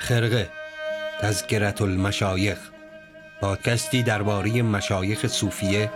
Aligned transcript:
خرقه 0.00 0.50
تذکرت 1.20 1.82
المشایخ 1.82 2.58
پادکستی 3.40 4.02
درباره 4.02 4.62
مشایخ 4.62 5.26
صوفیه 5.26 5.90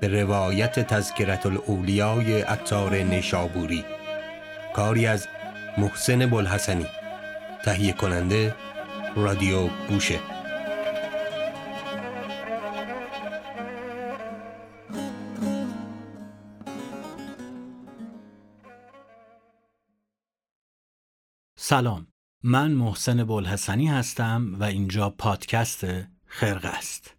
به 0.00 0.08
روایت 0.22 0.80
تذکرت 0.80 1.46
الاولیای 1.46 2.40
عطار 2.40 2.94
نشابوری 2.94 3.84
کاری 4.74 5.06
از 5.06 5.28
محسن 5.78 6.26
بلحسنی 6.26 6.86
تهیه 7.64 7.92
کننده 7.92 8.54
رادیو 9.16 9.68
گوشه. 9.88 10.20
سلام. 21.56 22.13
من 22.46 22.72
محسن 22.72 23.24
بلحسنی 23.24 23.86
هستم 23.86 24.56
و 24.58 24.64
اینجا 24.64 25.10
پادکست 25.10 25.86
خرق 26.26 26.64
است. 26.64 27.14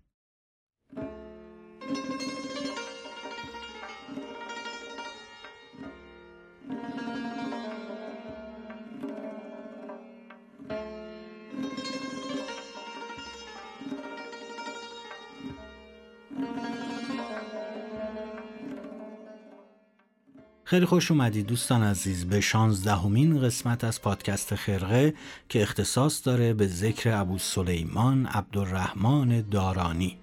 خیلی 20.67 20.85
خوش 20.85 21.11
اومدید 21.11 21.47
دوستان 21.47 21.83
عزیز 21.83 22.25
به 22.25 22.41
شانزدهمین 22.41 23.41
قسمت 23.41 23.83
از 23.83 24.01
پادکست 24.01 24.55
خرقه 24.55 25.13
که 25.49 25.61
اختصاص 25.61 26.27
داره 26.27 26.53
به 26.53 26.67
ذکر 26.67 27.11
ابو 27.11 27.37
سلیمان 27.37 28.25
عبدالرحمن 28.25 29.41
دارانی. 29.51 30.17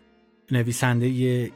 نویسنده 0.50 1.06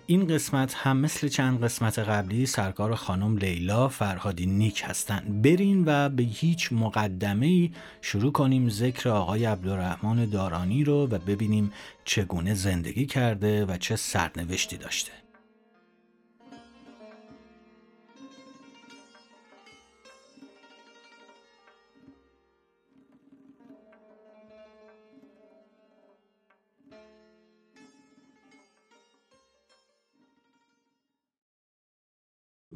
این 0.06 0.26
قسمت 0.26 0.74
هم 0.74 0.96
مثل 0.96 1.28
چند 1.28 1.64
قسمت 1.64 1.98
قبلی 1.98 2.46
سرکار 2.46 2.94
خانم 2.94 3.36
لیلا 3.36 3.88
فرهادی 3.88 4.46
نیک 4.46 4.82
هستند. 4.86 5.42
برین 5.42 5.84
و 5.86 6.08
به 6.08 6.22
هیچ 6.22 6.72
مقدمه 6.72 7.70
شروع 8.00 8.32
کنیم 8.32 8.68
ذکر 8.68 9.08
آقای 9.08 9.44
عبدالرحمن 9.44 10.24
دارانی 10.24 10.84
رو 10.84 11.06
و 11.06 11.18
ببینیم 11.18 11.72
چگونه 12.04 12.54
زندگی 12.54 13.06
کرده 13.06 13.66
و 13.66 13.76
چه 13.76 13.96
سرنوشتی 13.96 14.76
داشته. 14.76 15.25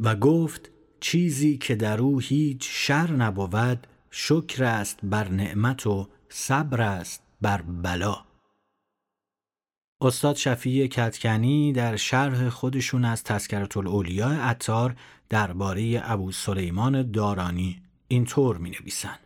و 0.01 0.17
گفت 0.17 0.70
چیزی 1.01 1.59
که 1.59 1.75
در 1.75 2.01
او 2.01 2.19
هیچ 2.19 2.69
شر 2.70 3.11
نبود 3.12 3.87
شکر 4.11 4.65
است 4.65 4.98
بر 5.03 5.29
نعمت 5.29 5.87
و 5.87 6.09
صبر 6.29 6.83
است 6.83 7.23
بر 7.41 7.62
بلا 7.62 8.25
استاد 10.03 10.37
شفیع 10.37 10.87
کتکنی 10.87 11.73
در 11.73 11.97
شرح 11.97 12.48
خودشون 12.48 13.05
از 13.05 13.25
تذکرت 13.25 13.77
الاولیاء 13.77 14.33
عطار 14.33 14.97
درباره 15.28 16.01
ابو 16.05 16.33
سلیمان 16.33 17.11
دارانی 17.11 17.83
اینطور 18.09 18.56
می 18.56 18.71
نویسن. 18.71 19.19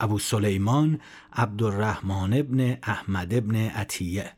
ابو 0.00 0.18
سلیمان 0.18 1.00
عبدالرحمن 1.32 2.32
ابن 2.34 2.78
احمد 2.82 3.34
ابن 3.34 3.56
عطیه 3.56 4.32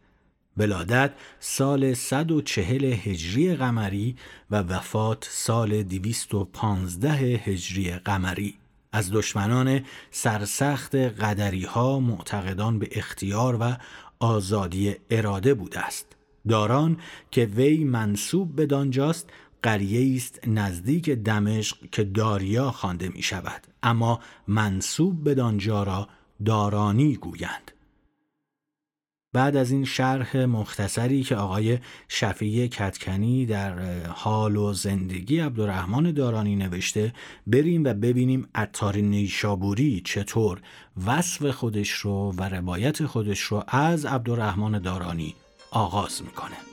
ولادت 0.57 1.13
سال 1.41 1.95
140 1.95 2.85
هجری 2.85 3.57
قمری 3.57 4.17
و 4.51 4.57
وفات 4.57 5.29
سال 5.31 5.83
215 5.83 7.11
هجری 7.11 7.93
قمری. 7.93 8.55
از 8.93 9.13
دشمنان 9.13 9.81
سرسخت 10.11 10.95
قدری 10.95 11.65
ها 11.65 12.01
معتقدان 12.01 12.79
به 12.79 12.89
اختیار 12.93 13.57
و 13.61 13.77
آزادی 14.21 14.97
اراده 15.11 15.55
بوده 15.55 15.81
است. 15.81 16.07
داران 16.49 16.97
که 17.31 17.45
وی 17.45 17.84
منصوب 17.84 18.57
به 18.57 18.67
دانجاست 18.67 19.31
قریه 19.63 20.17
است 20.17 20.49
نزدیک 20.49 21.11
دمشق 21.11 21.77
که 21.93 22.05
داریا 22.05 22.71
خوانده 22.71 23.09
می 23.09 23.23
شود 23.23 23.67
اما 23.83 24.21
منصوب 24.49 25.25
به 25.25 25.34
دانجا 25.34 25.83
را 25.83 26.09
دارانی 26.45 27.17
گویند. 27.17 27.73
بعد 29.32 29.56
از 29.56 29.70
این 29.70 29.84
شرح 29.84 30.37
مختصری 30.37 31.22
که 31.22 31.37
آقای 31.37 31.78
شفیع 32.09 32.66
کتکنی 32.66 33.47
در 33.47 34.04
حال 34.06 34.56
و 34.56 34.72
زندگی 34.72 35.38
عبدالرحمن 35.38 36.10
دارانی 36.10 36.56
نوشته 36.56 37.12
بریم 37.47 37.84
و 37.84 37.94
ببینیم 37.94 38.48
عطار 38.54 38.97
نیشابوری 38.97 40.03
چطور 40.04 40.60
وصف 41.06 41.50
خودش 41.50 41.91
رو 41.91 42.32
و 42.37 42.42
روایت 42.42 43.06
خودش 43.06 43.41
رو 43.41 43.65
از 43.69 44.04
عبدالرحمن 44.04 44.78
دارانی 44.78 45.34
آغاز 45.71 46.22
می‌کنه. 46.22 46.72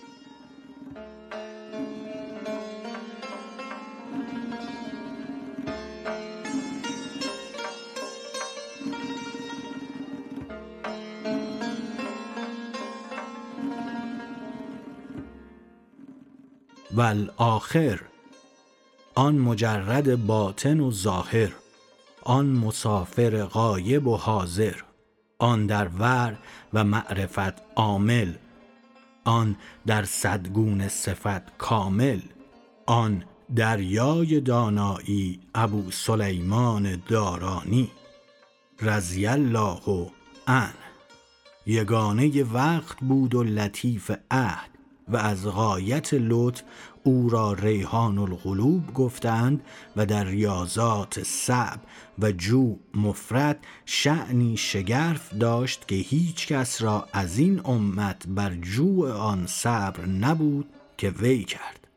والآخر. 17.00 18.00
آن 19.16 19.36
مجرد 19.38 20.26
باطن 20.26 20.80
و 20.80 20.92
ظاهر 20.92 21.52
آن 22.24 22.46
مسافر 22.46 23.44
غایب 23.44 24.08
و 24.08 24.18
حاضر 24.18 24.76
آن 25.40 25.66
در 25.66 25.88
ور 25.88 26.38
و 26.74 26.84
معرفت 26.84 27.54
عامل 27.76 28.34
آن 29.24 29.56
در 29.88 30.04
صدگون 30.04 30.88
صفت 30.88 31.58
کامل 31.58 32.20
آن 32.86 33.24
دریای 33.56 34.40
دانایی 34.40 35.40
ابو 35.56 35.92
سلیمان 35.92 37.02
دارانی. 37.08 37.92
رضی 38.82 39.28
الله 39.28 40.12
عنه. 40.48 40.74
یگانه 41.66 42.44
وقت 42.44 42.98
بود 43.00 43.36
و 43.36 43.44
لطیف 43.44 44.12
عهد 44.32 44.70
و 45.10 45.18
از 45.18 45.48
غایت 45.48 46.14
لطف 46.14 46.64
او 47.10 47.30
را 47.30 47.54
ریحان 47.54 48.18
القلوب 48.18 48.94
گفتند 48.94 49.62
و 49.96 50.06
در 50.06 50.24
ریاضات 50.24 51.24
صعب 51.24 51.80
و 52.20 52.32
جو 52.32 52.76
مفرد 52.96 53.58
شعنی 53.86 54.58
شگرف 54.58 55.34
داشت 55.34 55.88
که 55.88 55.96
هیچ 55.96 56.48
کس 56.48 56.82
را 56.82 57.08
از 57.14 57.38
این 57.38 57.62
امت 57.66 58.28
بر 58.28 58.56
جو 58.56 59.08
آن 59.08 59.46
صبر 59.48 60.06
نبود 60.06 60.70
که 60.98 61.10
وی 61.10 61.44
کرد. 61.44 61.89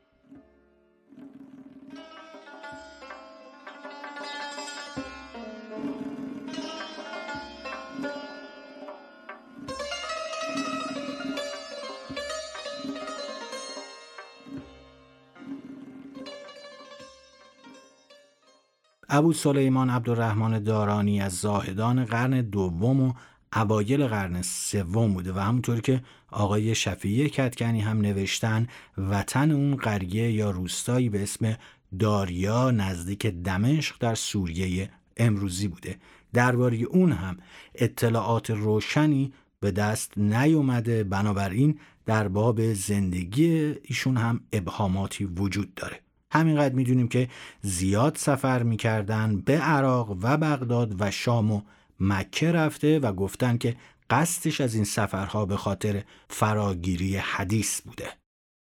ابو 19.14 19.32
سلیمان 19.32 19.90
عبدالرحمن 19.90 20.58
دارانی 20.58 21.20
از 21.20 21.32
زاهدان 21.32 22.04
قرن 22.04 22.42
دوم 22.42 23.00
و 23.00 23.12
اوایل 23.56 24.06
قرن 24.06 24.42
سوم 24.42 25.14
بوده 25.14 25.32
و 25.32 25.38
همونطور 25.38 25.80
که 25.80 26.02
آقای 26.30 26.74
شفیع 26.74 27.28
کتکنی 27.28 27.80
هم 27.80 28.00
نوشتن 28.00 28.66
وطن 28.98 29.50
اون 29.50 29.76
قریه 29.76 30.32
یا 30.32 30.50
روستایی 30.50 31.08
به 31.08 31.22
اسم 31.22 31.56
داریا 31.98 32.70
نزدیک 32.70 33.26
دمشق 33.26 33.96
در 34.00 34.14
سوریه 34.14 34.90
امروزی 35.16 35.68
بوده. 35.68 35.96
درباره 36.32 36.76
اون 36.76 37.12
هم 37.12 37.36
اطلاعات 37.74 38.50
روشنی 38.50 39.32
به 39.60 39.70
دست 39.70 40.18
نیومده 40.18 41.04
بنابراین 41.04 41.78
در 42.06 42.28
باب 42.28 42.72
زندگی 42.72 43.74
ایشون 43.82 44.16
هم 44.16 44.40
ابهاماتی 44.52 45.24
وجود 45.24 45.74
داره. 45.74 46.01
همینقدر 46.32 46.74
می‌دونیم 46.74 47.08
که 47.08 47.28
زیاد 47.62 48.16
سفر 48.16 48.62
می‌کردن 48.62 49.40
به 49.40 49.58
عراق 49.58 50.10
و 50.10 50.36
بغداد 50.36 50.94
و 50.98 51.10
شام 51.10 51.52
و 51.52 51.62
مکه 52.00 52.52
رفته 52.52 52.98
و 52.98 53.12
گفتن 53.12 53.56
که 53.58 53.76
قصدش 54.10 54.60
از 54.60 54.74
این 54.74 54.84
سفرها 54.84 55.46
به 55.46 55.56
خاطر 55.56 56.02
فراگیری 56.28 57.16
حدیث 57.16 57.80
بوده 57.80 58.08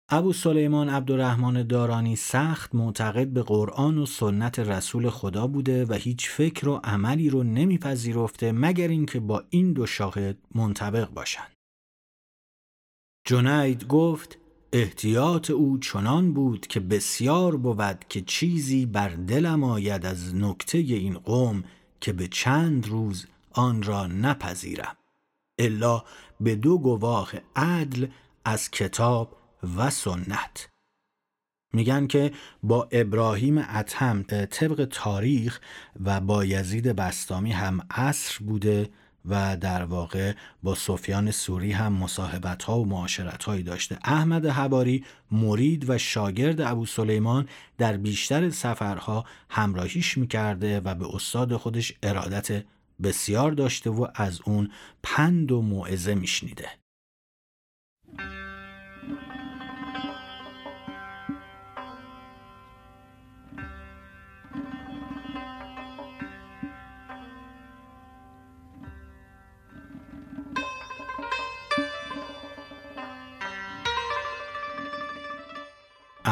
ابو 0.08 0.32
سلیمان 0.32 0.88
عبدالرحمن 0.88 1.62
دارانی 1.62 2.16
سخت 2.16 2.74
معتقد 2.74 3.26
به 3.26 3.42
قرآن 3.42 3.98
و 3.98 4.06
سنت 4.06 4.58
رسول 4.58 5.10
خدا 5.10 5.46
بوده 5.46 5.84
و 5.84 5.92
هیچ 5.92 6.30
فکر 6.30 6.68
و 6.68 6.80
عملی 6.84 7.30
رو 7.30 7.42
نمیپذیرفته 7.42 8.52
مگر 8.52 8.88
اینکه 8.88 9.20
با 9.20 9.44
این 9.50 9.72
دو 9.72 9.86
شاهد 9.86 10.38
منطبق 10.54 11.10
باشند. 11.10 11.50
جنید 13.26 13.86
گفت 13.86 14.38
احتیاط 14.74 15.50
او 15.50 15.78
چنان 15.78 16.32
بود 16.32 16.66
که 16.66 16.80
بسیار 16.80 17.56
بود 17.56 18.04
که 18.08 18.20
چیزی 18.20 18.86
بر 18.86 19.08
دلم 19.08 19.64
آید 19.64 20.06
از 20.06 20.34
نکته 20.34 20.78
این 20.78 21.18
قوم 21.18 21.64
که 22.00 22.12
به 22.12 22.28
چند 22.28 22.88
روز 22.88 23.26
آن 23.52 23.82
را 23.82 24.06
نپذیرم 24.06 24.96
الا 25.58 26.04
به 26.40 26.54
دو 26.54 26.78
گواه 26.78 27.32
عدل 27.56 28.06
از 28.44 28.70
کتاب 28.70 29.36
و 29.76 29.90
سنت. 29.90 30.68
میگن 31.72 32.06
که 32.06 32.32
با 32.62 32.88
ابراهیم 32.92 33.58
اتهم 33.58 34.22
طبق 34.22 34.88
تاریخ 34.90 35.60
و 36.04 36.20
با 36.20 36.44
یزید 36.44 36.88
بستامی 36.88 37.52
هم 37.52 37.80
عصر 37.90 38.44
بوده 38.44 38.90
و 39.24 39.56
در 39.56 39.84
واقع 39.84 40.32
با 40.62 40.74
سفیان 40.74 41.30
سوری 41.30 41.72
هم 41.72 41.92
مصاحبت 41.92 42.62
ها 42.62 42.80
و 42.80 42.86
معاشرت 42.86 43.44
هایی 43.44 43.62
داشته. 43.62 43.98
احمد 44.04 44.46
حباری 44.46 45.04
مرید 45.30 45.90
و 45.90 45.98
شاگرد 45.98 46.60
ابو 46.60 46.86
سلیمان 46.86 47.48
در 47.78 47.96
بیشتر 47.96 48.50
سفرها 48.50 49.24
همراهیش 49.50 50.18
می‌کرده 50.18 50.80
و 50.80 50.94
به 50.94 51.14
استاد 51.14 51.56
خودش 51.56 51.92
ارادت 52.02 52.64
بسیار 53.02 53.52
داشته 53.52 53.90
و 53.90 54.06
از 54.14 54.40
اون 54.44 54.70
پند 55.02 55.52
و 55.52 55.62
موعظه 55.62 56.14
میشنیده. 56.14 56.68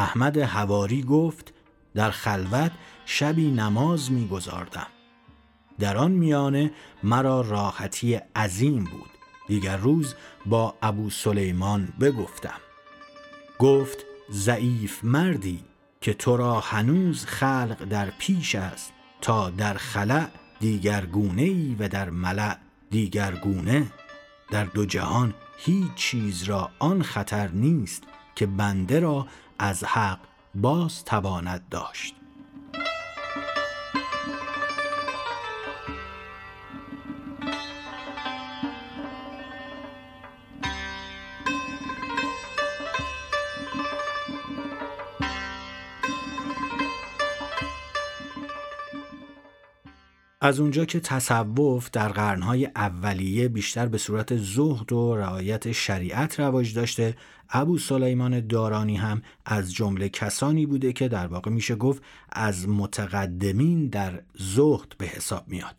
احمد 0.03 0.37
هواری 0.37 1.03
گفت 1.03 1.53
در 1.95 2.11
خلوت 2.11 2.71
شبی 3.05 3.51
نماز 3.51 4.11
میگذاردم. 4.11 4.87
در 5.79 5.97
آن 5.97 6.11
میانه 6.11 6.71
مرا 7.03 7.41
راحتی 7.41 8.15
عظیم 8.15 8.83
بود. 8.83 9.09
دیگر 9.47 9.77
روز 9.77 10.15
با 10.45 10.75
ابو 10.81 11.09
سلیمان 11.09 11.93
بگفتم. 12.01 12.59
گفت 13.59 14.05
ضعیف 14.31 15.03
مردی 15.03 15.63
که 16.01 16.13
تو 16.13 16.37
را 16.37 16.59
هنوز 16.59 17.25
خلق 17.25 17.83
در 17.89 18.09
پیش 18.09 18.55
است 18.55 18.93
تا 19.21 19.49
در 19.49 19.73
خلع 19.73 20.27
دیگرگونه 20.59 21.41
ای 21.41 21.75
و 21.79 21.87
در 21.87 22.09
ملع 22.09 22.57
دیگرگونه. 22.89 23.91
در 24.51 24.63
دو 24.63 24.85
جهان 24.85 25.33
هیچ 25.57 25.93
چیز 25.95 26.43
را 26.43 26.69
آن 26.79 27.03
خطر 27.03 27.47
نیست 27.47 28.03
که 28.35 28.45
بنده 28.45 28.99
را 28.99 29.27
از 29.59 29.83
حق 29.83 30.19
باز 30.55 31.05
تواند 31.05 31.69
داشت. 31.69 32.15
از 50.45 50.59
اونجا 50.59 50.85
که 50.85 50.99
تصوف 50.99 51.89
در 51.91 52.07
قرنهای 52.07 52.65
اولیه 52.65 53.47
بیشتر 53.47 53.85
به 53.85 53.97
صورت 53.97 54.37
زهد 54.37 54.93
و 54.93 55.15
رعایت 55.15 55.71
شریعت 55.71 56.39
رواج 56.39 56.73
داشته 56.73 57.15
ابو 57.49 57.77
سلیمان 57.77 58.47
دارانی 58.47 58.95
هم 58.95 59.21
از 59.45 59.73
جمله 59.73 60.09
کسانی 60.09 60.65
بوده 60.65 60.93
که 60.93 61.07
در 61.07 61.27
واقع 61.27 61.51
میشه 61.51 61.75
گفت 61.75 62.03
از 62.31 62.69
متقدمین 62.69 63.87
در 63.87 64.21
زهد 64.39 64.95
به 64.97 65.05
حساب 65.05 65.47
میاد. 65.47 65.75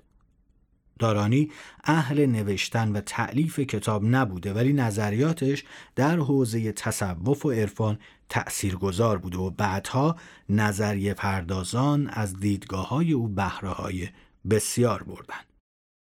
دارانی 0.99 1.51
اهل 1.85 2.27
نوشتن 2.27 2.93
و 2.93 3.01
تعلیف 3.01 3.61
کتاب 3.61 4.05
نبوده 4.05 4.53
ولی 4.53 4.73
نظریاتش 4.73 5.65
در 5.97 6.17
حوزه 6.17 6.73
تصوف 6.73 7.47
و 7.47 7.51
عرفان 7.51 7.99
تأثیرگذار 8.29 9.19
بوده 9.19 9.39
و 9.39 9.51
بعدها 9.51 10.17
نظریه 10.49 11.15
پردازان 11.15 12.09
از 12.09 12.41
دیدگاه 12.41 12.89
های 12.89 13.13
او 13.13 13.29
بهره 13.29 13.71
بسیار 14.51 15.03
بردن. 15.03 15.41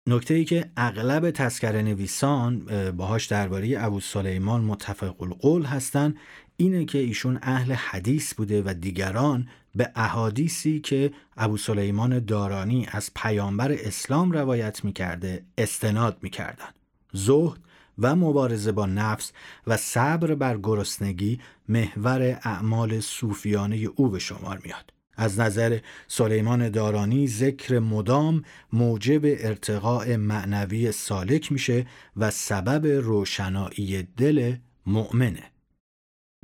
نکته 0.09 0.35
ای 0.35 0.45
که 0.45 0.71
اغلب 0.77 1.31
تذکر 1.31 1.83
نویسان 1.83 2.59
باهاش 2.91 3.27
درباره 3.27 3.85
ابو 3.85 4.01
سلیمان 4.01 4.61
متفق 4.61 5.23
القول 5.23 5.65
هستند 5.65 6.17
اینه 6.57 6.85
که 6.85 6.99
ایشون 6.99 7.39
اهل 7.43 7.73
حدیث 7.73 8.35
بوده 8.35 8.63
و 8.63 8.75
دیگران 8.81 9.49
به 9.75 9.93
احادیثی 9.95 10.81
که 10.81 11.13
ابو 11.37 11.57
سلیمان 11.57 12.25
دارانی 12.25 12.87
از 12.91 13.11
پیامبر 13.17 13.73
اسلام 13.73 14.33
روایت 14.33 14.85
می‌کرده 14.85 15.45
استناد 15.59 16.19
می‌کردن. 16.23 16.69
زهد 17.13 17.59
و 17.99 18.17
مبارزه 18.17 18.73
با 18.73 18.87
نفس 18.87 19.33
و 19.67 19.77
صبر 19.77 20.35
بر 20.35 20.59
گرسنگی 20.59 21.41
محور 21.69 22.23
اعمال 22.43 23.01
صوفیانه 23.01 23.77
او 23.77 24.09
به 24.09 24.19
شمار 24.19 24.61
میاد. 24.65 24.93
از 25.19 25.41
نظر 25.41 25.79
سلیمان 26.09 26.69
دارانی 26.69 27.27
ذکر 27.27 27.79
مدام 27.79 28.43
موجب 28.73 29.21
ارتقاء 29.25 30.17
معنوی 30.17 30.93
سالک 30.93 31.53
میشه 31.53 31.87
و 32.17 32.31
سبب 32.31 32.87
روشنایی 32.87 34.03
دل 34.03 34.57
مؤمنه. 34.87 35.53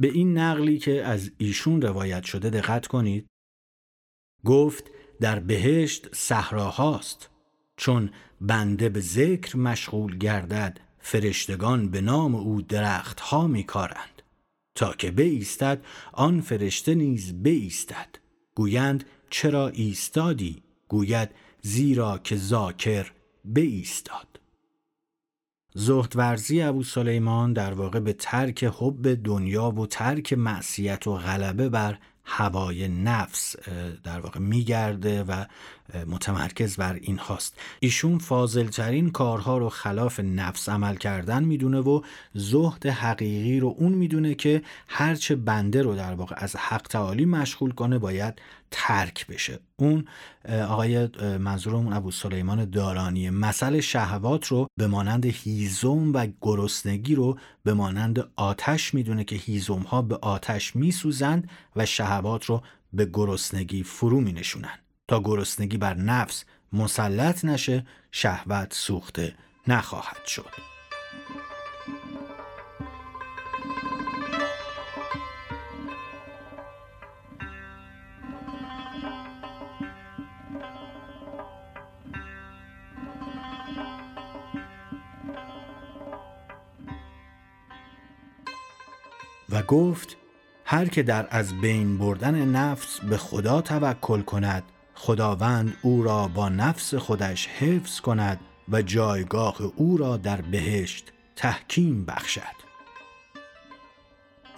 به 0.01 0.09
این 0.09 0.39
نقلی 0.39 0.79
که 0.79 1.05
از 1.05 1.31
ایشون 1.39 1.83
روایت 1.83 2.25
شده 2.25 2.51
دقت 2.51 2.87
کنید. 2.87 3.27
گفت 4.45 4.85
در 5.21 5.39
بهشت 5.39 6.15
صحراهاست 6.15 7.31
چون 7.77 8.11
بنده 8.41 8.89
به 8.89 9.01
ذکر 9.01 9.57
مشغول 9.57 10.19
گردد 10.19 10.81
فرشتگان 10.99 11.91
به 11.91 12.01
نام 12.01 12.35
او 12.35 12.63
درخت 12.63 13.21
ها 13.21 13.47
می 13.47 13.65
کارند 13.65 14.23
تا 14.75 14.93
که 14.93 15.11
بایستد 15.11 15.85
آن 16.13 16.41
فرشته 16.41 16.95
نیز 16.95 17.43
بایستد 17.43 18.24
گویند 18.55 19.05
چرا 19.31 19.69
ایستادی؟ 19.69 20.63
گوید 20.89 21.31
زیرا 21.63 22.19
که 22.19 22.37
ذاکر 22.37 23.13
ایستاد 23.57 24.41
زهد 25.75 26.13
ورزی 26.17 26.63
ابو 26.63 26.83
سلیمان 26.83 27.53
در 27.53 27.73
واقع 27.73 28.01
به 28.01 28.13
ترک 28.13 28.65
حب 28.65 29.15
دنیا 29.25 29.71
و 29.71 29.87
ترک 29.87 30.33
معصیت 30.33 31.07
و 31.07 31.15
غلبه 31.17 31.69
بر 31.69 31.99
هوای 32.25 32.89
نفس 32.89 33.57
در 34.03 34.21
واقع 34.21 34.41
میگرده 34.41 35.25
و 35.25 35.45
متمرکز 36.07 36.77
بر 36.77 36.95
این 36.95 37.19
هاست. 37.19 37.59
ایشون 37.81 38.19
فاضلترین 38.19 39.11
کارها 39.11 39.59
رو 39.59 39.69
خلاف 39.69 40.21
نفس 40.21 40.69
عمل 40.69 40.97
کردن 40.97 41.45
می‌دونه 41.45 41.79
و 41.81 42.03
زهد 42.35 42.87
حقیقی 42.87 43.61
رو 43.61 43.75
اون 43.79 43.93
می‌دونه 43.93 44.35
که 44.35 44.63
هرچه 44.89 45.37
بنده 45.37 45.83
رو 45.83 45.95
در 45.95 46.15
واقع 46.15 46.35
از 46.39 46.57
حق 46.57 46.83
تعالی 46.83 47.25
مشغول 47.25 47.71
کنه 47.71 47.99
باید 47.99 48.43
ترک 48.71 49.27
بشه. 49.27 49.59
اون 49.77 50.05
آقای 50.69 51.09
منظورمون 51.39 51.93
ابو 51.93 52.11
سلیمان 52.11 52.71
دارانی 52.71 53.31
مسئله 53.31 53.81
شهوات 53.81 54.47
رو 54.47 54.67
به 54.77 54.87
مانند 54.87 55.27
هیزم 55.27 56.13
و 56.13 56.27
گرسنگی 56.41 57.15
رو 57.15 57.39
به 57.65 57.75
مانند 57.75 58.29
آتش 58.37 58.95
می‌دونه 58.95 59.25
که 59.25 59.37
هیزم 59.37 59.83
ها 59.83 60.03
به 60.03 60.17
آتش 60.17 60.77
میسوزند 60.77 61.51
و 61.77 61.87
شهوات 61.87 62.45
رو 62.45 62.63
به 62.93 63.11
گرسنگی 63.13 63.83
فرو 63.83 64.21
می 64.21 64.33
نشونن. 64.33 64.84
تا 65.09 65.21
گرسنگی 65.21 65.77
بر 65.77 65.95
نفس 65.95 66.45
مسلط 66.73 67.45
نشه 67.45 67.87
شهوت 68.13 68.75
سوخته 68.75 69.35
نخواهد 69.67 70.27
شد. 70.27 70.51
و 89.51 89.63
گفت 89.63 90.17
هر 90.65 90.87
که 90.87 91.03
در 91.03 91.27
از 91.31 91.61
بین 91.61 91.99
بردن 91.99 92.45
نفس 92.45 93.01
به 93.01 93.17
خدا 93.17 93.61
توکل 93.61 94.23
کند 94.23 94.63
خداوند 94.95 95.77
او 95.83 96.03
را 96.03 96.29
با 96.29 96.49
نفس 96.49 96.95
خودش 96.95 97.47
حفظ 97.47 98.01
کند 98.01 98.41
و 98.69 98.83
جایگاه 98.83 99.57
او 99.77 99.97
را 99.97 100.17
در 100.17 100.41
بهشت 100.41 101.13
تحکیم 101.37 102.05
بخشد. 102.05 102.65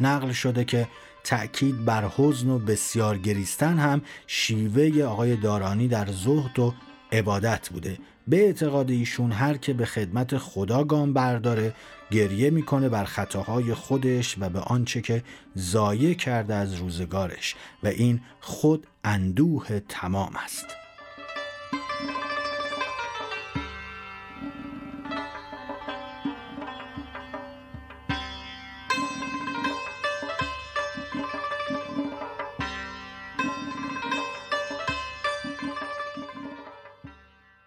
نقل 0.01 0.33
شده 0.33 0.65
که 0.65 0.89
تأکید 1.25 1.85
بر 1.85 2.11
حزن 2.17 2.51
و 2.51 2.59
بسیار 2.59 3.19
گریستن 3.19 3.79
هم 3.79 4.03
شیوه 4.27 5.05
آقای 5.05 5.37
دارانی 5.37 5.89
در 5.89 6.07
زهد 6.07 6.59
و 6.59 6.75
عبادت 7.13 7.69
بوده. 7.69 7.99
به 8.29 8.37
اعتقاد 8.37 8.91
ایشون 8.91 9.33
هر 9.33 9.57
که 9.57 9.73
به 9.73 9.85
خدمت 9.85 10.39
خدا 10.39 10.85
گام 10.85 11.13
برداره 11.13 11.73
گریه 12.11 12.51
می‌کنه 12.51 12.89
بر 12.89 13.05
خطاهای 13.05 13.75
خودش 13.75 14.37
و 14.41 14.49
به 14.49 14.61
آنچه 14.61 15.01
که 15.01 15.23
زایه 15.55 16.15
کرده 16.15 16.55
از 16.55 16.75
روزگارش. 16.75 17.55
و 17.83 17.87
این 17.87 18.21
خود 18.41 18.87
اندوه 19.05 19.81
تمام 19.89 20.33
است. 20.45 20.86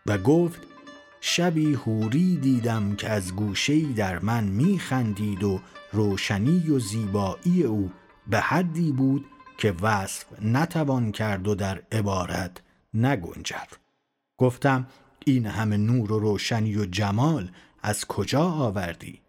و 0.10 0.18
گفت 0.18 0.62
شبی 1.22 1.74
هوری 1.74 2.38
دیدم 2.38 2.96
که 2.96 3.10
از 3.10 3.36
گوشهی 3.36 3.94
در 3.94 4.20
من 4.20 4.44
میخندید 4.44 5.44
و 5.44 5.60
روشنی 5.92 6.70
و 6.70 6.80
زیبایی 6.80 7.64
او 7.64 7.92
به 8.28 8.40
حدی 8.40 8.92
بود 8.92 9.26
که 9.58 9.76
وصف 9.82 10.26
نتوان 10.42 11.12
کرد 11.12 11.48
و 11.48 11.56
در 11.56 11.82
عبارت 11.92 12.62
نگنجد 12.94 13.68
گفتم 14.38 14.88
این 15.26 15.46
همه 15.46 15.78
نور 15.78 16.12
و 16.12 16.20
روشنی 16.20 16.76
و 16.76 16.86
جمال 16.86 17.52
از 17.82 18.06
کجا 18.06 18.44
آوردی؟ 18.44 19.22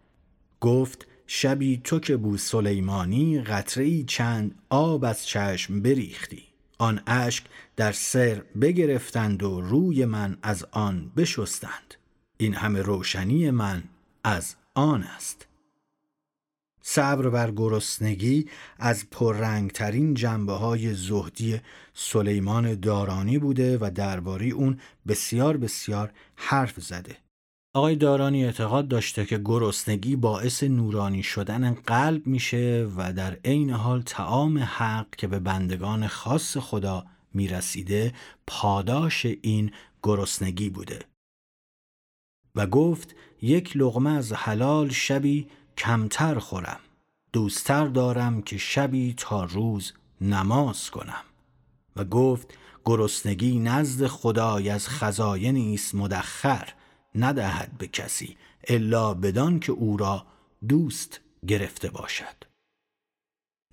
گفت 0.61 1.07
شبی 1.27 1.81
تو 1.83 1.99
که 1.99 2.17
بود 2.17 2.39
سلیمانی 2.39 3.41
قطره 3.41 4.03
چند 4.03 4.55
آب 4.69 5.05
از 5.05 5.27
چشم 5.27 5.81
بریختی 5.81 6.50
آن 6.81 7.01
اشک 7.07 7.43
در 7.75 7.91
سر 7.91 8.43
بگرفتند 8.61 9.43
و 9.43 9.61
روی 9.61 10.05
من 10.05 10.37
از 10.43 10.65
آن 10.71 11.11
بشستند. 11.17 11.95
این 12.37 12.53
همه 12.53 12.81
روشنی 12.81 13.51
من 13.51 13.83
از 14.23 14.55
آن 14.73 15.03
است. 15.03 15.47
صبر 16.81 17.29
بر 17.29 17.51
گرسنگی 17.51 18.49
از 18.79 19.09
پررنگترین 19.11 20.13
جنبه 20.13 20.53
های 20.53 20.93
زهدی 20.93 21.61
سلیمان 21.93 22.79
دارانی 22.79 23.39
بوده 23.39 23.77
و 23.77 23.91
درباره 23.95 24.45
اون 24.45 24.79
بسیار 25.07 25.57
بسیار 25.57 26.11
حرف 26.35 26.79
زده. 26.79 27.17
آقای 27.73 27.95
دارانی 27.95 28.45
اعتقاد 28.45 28.87
داشته 28.87 29.25
که 29.25 29.37
گرسنگی 29.37 30.15
باعث 30.15 30.63
نورانی 30.63 31.23
شدن 31.23 31.73
قلب 31.73 32.27
میشه 32.27 32.87
و 32.97 33.13
در 33.13 33.37
عین 33.45 33.69
حال 33.69 34.01
تعام 34.01 34.57
حق 34.57 35.15
که 35.15 35.27
به 35.27 35.39
بندگان 35.39 36.07
خاص 36.07 36.57
خدا 36.57 37.05
می‌رسیده 37.33 38.13
پاداش 38.47 39.25
این 39.25 39.71
گرسنگی 40.03 40.69
بوده. 40.69 40.99
و 42.55 42.67
گفت 42.67 43.15
یک 43.41 43.77
لغمه 43.77 44.09
از 44.09 44.33
حلال 44.33 44.89
شبی 44.89 45.47
کمتر 45.77 46.39
خورم. 46.39 46.79
دوستتر 47.33 47.87
دارم 47.87 48.41
که 48.41 48.57
شبی 48.57 49.13
تا 49.17 49.43
روز 49.43 49.93
نماز 50.21 50.89
کنم. 50.89 51.23
و 51.95 52.05
گفت 52.05 52.53
گرسنگی 52.85 53.59
نزد 53.59 54.07
خدای 54.07 54.69
از 54.69 54.89
خزاین 54.89 55.73
است 55.73 55.95
مدخر. 55.95 56.73
ندهد 57.15 57.77
به 57.77 57.87
کسی 57.87 58.37
الا 58.67 59.13
بدان 59.13 59.59
که 59.59 59.71
او 59.71 59.97
را 59.97 60.25
دوست 60.67 61.21
گرفته 61.47 61.89
باشد. 61.89 62.51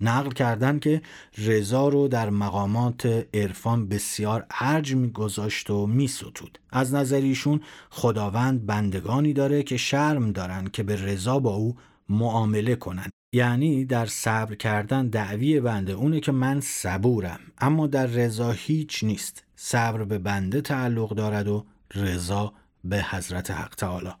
نقل 0.01 0.29
کردن 0.29 0.79
که 0.79 1.01
رضا 1.37 1.87
رو 1.87 2.07
در 2.07 2.29
مقامات 2.29 3.27
عرفان 3.33 3.87
بسیار 3.87 4.45
ارج 4.59 4.95
میگذاشت 4.95 5.69
و 5.69 5.87
میستود. 5.87 6.59
از 6.69 6.93
نظر 6.93 7.21
ایشون 7.21 7.61
خداوند 7.89 8.65
بندگانی 8.65 9.33
داره 9.33 9.63
که 9.63 9.77
شرم 9.77 10.31
دارن 10.31 10.67
که 10.67 10.83
به 10.83 11.05
رضا 11.05 11.39
با 11.39 11.55
او 11.55 11.77
معامله 12.09 12.75
کنند 12.75 13.11
یعنی 13.33 13.85
در 13.85 14.05
صبر 14.05 14.55
کردن 14.55 15.07
دعوی 15.07 15.59
بنده 15.59 15.93
اونه 15.93 16.19
که 16.19 16.31
من 16.31 16.59
صبورم 16.61 17.39
اما 17.57 17.87
در 17.87 18.05
رضا 18.05 18.51
هیچ 18.51 19.03
نیست. 19.03 19.43
صبر 19.55 20.03
به 20.03 20.19
بنده 20.19 20.61
تعلق 20.61 21.09
دارد 21.09 21.47
و 21.47 21.65
رضا 21.95 22.53
به 22.83 23.03
حضرت 23.03 23.51
حق 23.51 23.75
تعالی. 23.75 24.13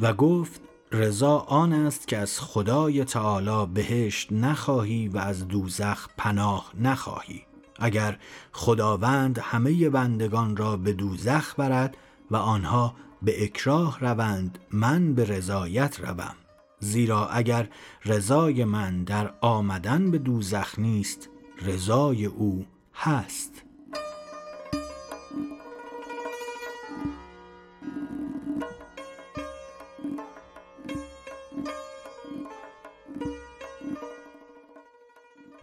و 0.00 0.14
گفت 0.14 0.60
رضا 0.92 1.38
آن 1.38 1.72
است 1.72 2.08
که 2.08 2.18
از 2.18 2.40
خدای 2.40 3.04
تعالی 3.04 3.66
بهشت 3.74 4.32
نخواهی 4.32 5.08
و 5.08 5.18
از 5.18 5.48
دوزخ 5.48 6.08
پناه 6.16 6.72
نخواهی. 6.80 7.51
اگر 7.82 8.18
خداوند 8.52 9.38
همه 9.38 9.90
بندگان 9.90 10.56
را 10.56 10.76
به 10.76 10.92
دوزخ 10.92 11.54
برد 11.60 11.96
و 12.30 12.36
آنها 12.36 12.94
به 13.22 13.44
اکراه 13.44 14.00
روند 14.00 14.58
من 14.70 15.14
به 15.14 15.24
رضایت 15.24 16.00
روم. 16.00 16.34
زیرا 16.78 17.28
اگر 17.28 17.68
رضای 18.04 18.64
من 18.64 19.04
در 19.04 19.34
آمدن 19.40 20.10
به 20.10 20.18
دوزخ 20.18 20.78
نیست 20.78 21.28
رضای 21.62 22.24
او 22.26 22.66
هست. 22.94 23.52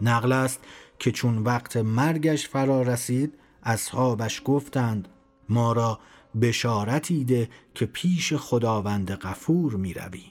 نقل 0.00 0.32
است 0.32 0.60
که 1.00 1.12
چون 1.12 1.38
وقت 1.38 1.76
مرگش 1.76 2.48
فرا 2.48 2.82
رسید 2.82 3.34
اصحابش 3.62 4.42
گفتند 4.44 5.08
ما 5.48 5.72
را 5.72 6.00
بشارتی 6.40 7.24
ده 7.24 7.48
که 7.74 7.86
پیش 7.86 8.32
خداوند 8.32 9.14
غفور 9.14 9.76
می 9.76 9.94
روی. 9.94 10.24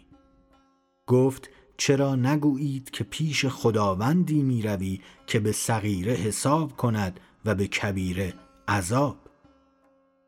گفت 1.08 1.50
چرا 1.78 2.16
نگویید 2.16 2.90
که 2.90 3.04
پیش 3.04 3.46
خداوندی 3.46 4.42
می 4.42 4.62
روی 4.62 5.02
که 5.28 5.40
به 5.40 5.52
صغیره 5.52 6.14
حساب 6.14 6.78
کند 6.78 7.20
و 7.46 7.56
به 7.56 7.68
کبیره 7.68 8.34
عذاب؟ 8.68 9.18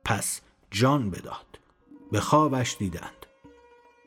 پس 0.05 0.41
جان 0.71 1.09
بداد. 1.09 1.59
به 2.11 2.19
خوابش 2.19 2.75
دیدند. 2.79 3.25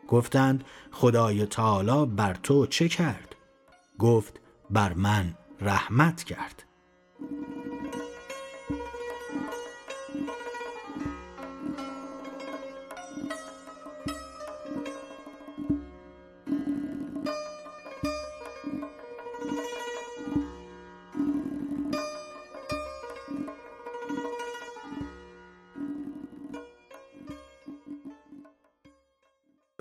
گفتند 0.09 0.65
خدای 0.93 1.47
تعالی 1.47 2.07
بر 2.07 2.35
تو 2.35 2.67
چه 2.67 2.89
کرد؟ 2.89 3.37
گفت 3.99 4.41
بر 4.71 4.93
من 4.93 5.35
رحمت 5.61 6.25
کرد. 6.25 6.63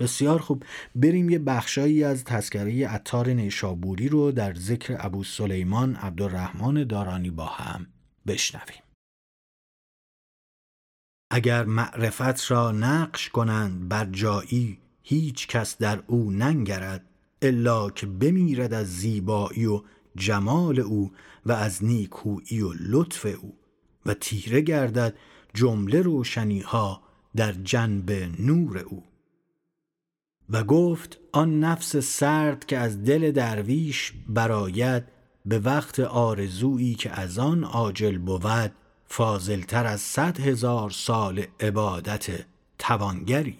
بسیار 0.04 0.38
خوب. 0.38 0.64
بریم 0.94 1.30
یه 1.30 1.38
بخشایی 1.38 2.04
از 2.04 2.24
تذکره 2.24 2.94
اتار 2.94 3.28
نیشابوری 3.28 4.08
رو 4.08 4.32
در 4.32 4.54
ذکر 4.54 4.96
ابو 4.98 5.24
سلیمان 5.24 5.96
عبدالرحمن 5.96 6.84
دارانی 6.84 7.30
با 7.30 7.46
هم 7.46 7.86
بشنویم. 8.26 8.82
اگر 11.30 11.64
معرفت 11.64 12.50
را 12.50 12.72
نقش 12.72 13.28
کنند 13.28 13.88
بر 13.88 14.04
جایی 14.04 14.78
هیچ 15.02 15.48
کس 15.48 15.78
در 15.78 16.02
او 16.06 16.30
ننگرد 16.30 17.04
الا 17.42 17.90
که 17.90 18.06
بمیرد 18.06 18.72
از 18.72 18.96
زیبایی 18.96 19.66
و 19.66 19.82
جمال 20.16 20.80
او 20.80 21.12
و 21.46 21.52
از 21.52 21.84
نیکویی 21.84 22.60
و 22.60 22.72
لطف 22.80 23.26
او 23.42 23.58
و 24.06 24.14
تیره 24.14 24.60
گردد 24.60 25.16
جمله 25.54 26.02
روشنی 26.02 26.60
ها 26.60 27.02
در 27.36 27.52
جنب 27.52 28.10
نور 28.40 28.78
او. 28.78 29.13
و 30.50 30.64
گفت 30.64 31.18
آن 31.32 31.60
نفس 31.60 31.96
سرد 31.96 32.66
که 32.66 32.78
از 32.78 33.04
دل 33.04 33.30
درویش 33.30 34.12
براید 34.28 35.04
به 35.46 35.58
وقت 35.58 36.00
آرزویی 36.00 36.94
که 36.94 37.10
از 37.10 37.38
آن 37.38 37.64
عاجل 37.64 38.18
بود 38.18 38.72
فاضلتر 39.06 39.86
از 39.86 40.00
صد 40.00 40.40
هزار 40.40 40.90
سال 40.90 41.44
عبادت 41.60 42.44
توانگری. 42.78 43.58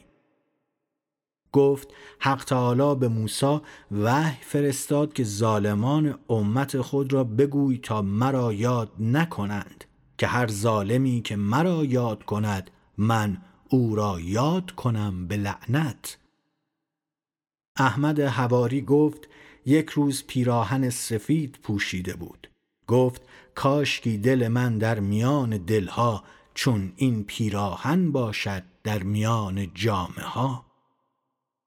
گفت 1.52 1.88
حق 2.18 2.44
تعالی 2.44 2.94
به 3.00 3.08
موسی 3.08 3.60
وحی 3.92 4.42
فرستاد 4.42 5.12
که 5.12 5.24
ظالمان 5.24 6.18
امت 6.28 6.80
خود 6.80 7.12
را 7.12 7.24
بگوی 7.24 7.78
تا 7.78 8.02
مرا 8.02 8.52
یاد 8.52 8.92
نکنند 9.00 9.84
که 10.18 10.26
هر 10.26 10.46
ظالمی 10.46 11.22
که 11.22 11.36
مرا 11.36 11.84
یاد 11.84 12.24
کند 12.24 12.70
من 12.98 13.38
او 13.68 13.96
را 13.96 14.20
یاد 14.20 14.70
کنم 14.70 15.26
به 15.26 15.36
لعنت. 15.36 16.18
احمد 17.78 18.20
هواری 18.20 18.82
گفت 18.82 19.28
یک 19.66 19.90
روز 19.90 20.24
پیراهن 20.26 20.90
سفید 20.90 21.58
پوشیده 21.62 22.14
بود. 22.16 22.48
گفت 22.86 23.22
کاشکی 23.54 24.18
دل 24.18 24.48
من 24.48 24.78
در 24.78 25.00
میان 25.00 25.50
دلها 25.50 26.24
چون 26.54 26.92
این 26.96 27.24
پیراهن 27.24 28.12
باشد 28.12 28.62
در 28.84 29.02
میان 29.02 29.70
جامعه 29.74 30.24
ها 30.24 30.64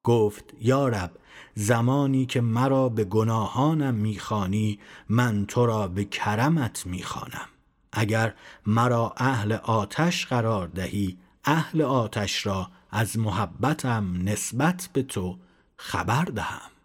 گفت 0.03 0.53
یارب 0.61 1.11
زمانی 1.55 2.25
که 2.25 2.41
مرا 2.41 2.89
به 2.89 3.03
گناهانم 3.03 3.95
می‌خوانی 3.95 4.79
من 5.09 5.45
تو 5.45 5.65
را 5.65 5.87
به 5.87 6.05
کرمت 6.05 6.85
می‌خوانم. 6.85 7.47
اگر 7.91 8.33
مرا 8.65 9.13
اهل 9.17 9.51
آتش 9.51 10.25
قرار 10.25 10.67
دهی 10.67 11.17
اهل 11.45 11.81
آتش 11.81 12.45
را 12.45 12.71
از 12.91 13.19
محبتم 13.19 14.21
نسبت 14.23 14.89
به 14.93 15.03
تو 15.03 15.37
خبر 15.79 16.23
دهم. 16.23 16.76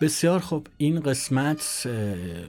بسیار 0.00 0.40
خوب 0.40 0.66
این 0.76 1.00
قسمت 1.00 1.88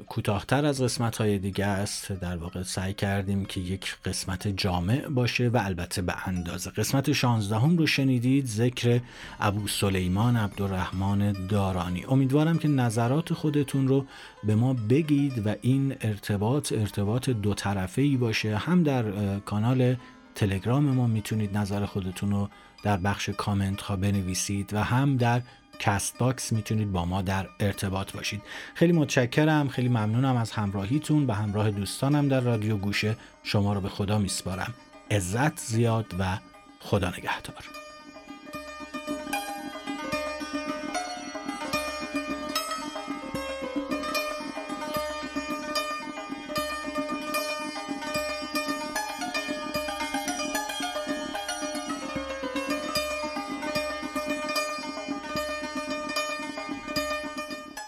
کوتاهتر 0.07 0.65
از 0.65 0.81
قسمت 0.81 1.17
های 1.17 1.39
دیگه 1.39 1.65
است. 1.65 2.11
در 2.11 2.37
واقع 2.37 2.63
سعی 2.63 2.93
کردیم 2.93 3.45
که 3.45 3.61
یک 3.61 3.95
قسمت 4.05 4.47
جامع 4.47 5.07
باشه 5.07 5.47
و 5.47 5.61
البته 5.63 6.01
به 6.01 6.27
اندازه. 6.27 6.69
قسمت 6.69 7.11
16 7.11 7.55
هم 7.55 7.77
رو 7.77 7.87
شنیدید 7.87 8.45
ذکر 8.45 9.01
ابو 9.39 9.67
سلیمان 9.67 10.37
عبدالرحمن 10.37 11.47
دارانی. 11.47 12.05
امیدوارم 12.09 12.57
که 12.57 12.67
نظرات 12.67 13.33
خودتون 13.33 13.87
رو 13.87 14.05
به 14.43 14.55
ما 14.55 14.73
بگید 14.73 15.47
و 15.47 15.55
این 15.61 15.95
ارتباط 16.01 16.71
ارتباط 16.71 17.29
دو 17.29 17.53
طرفه 17.53 18.01
ای 18.01 18.17
باشه. 18.17 18.57
هم 18.57 18.83
در 18.83 19.39
کانال 19.39 19.95
تلگرام 20.35 20.83
ما 20.83 21.07
می‌تونید 21.07 21.57
نظر 21.57 21.85
خودتون 21.85 22.31
رو 22.31 22.49
در 22.83 22.97
بخش 22.97 23.29
کامنت 23.29 23.81
ها 23.81 23.95
بنویسید 23.95 24.73
و 24.73 24.83
هم 24.83 25.17
در 25.17 25.41
Castbox 25.79 26.51
می‌تونید 26.53 26.91
با 26.91 27.05
ما 27.05 27.21
در 27.21 27.49
ارتباط 27.59 28.11
باشید. 28.11 28.41
خیلی 28.73 28.93
متشکرم 28.93 29.67
خیلی 29.67 29.89
ممنونم 29.89 30.37
از 30.37 30.51
همراهیتون 30.51 31.27
به 31.27 31.33
همراه 31.33 31.71
دوستانم 31.71 32.27
در 32.27 32.39
رادیو 32.39 32.77
گوشه. 32.77 33.15
شما 33.43 33.73
رو 33.73 33.81
به 33.81 33.89
خدا 33.89 34.17
میسپارم. 34.17 34.73
عزت 35.11 35.59
زیاد 35.59 36.05
و 36.19 36.37
خدا 36.79 37.09
نگهدار. 37.09 37.88